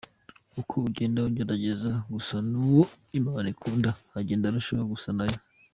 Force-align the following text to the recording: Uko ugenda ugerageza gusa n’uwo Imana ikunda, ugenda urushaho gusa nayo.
Uko 0.59 0.75
ugenda 0.87 1.19
ugerageza 1.29 1.91
gusa 2.13 2.35
n’uwo 2.49 2.83
Imana 3.19 3.47
ikunda, 3.53 3.89
ugenda 4.19 4.45
urushaho 4.49 4.85
gusa 4.95 5.09
nayo. 5.17 5.39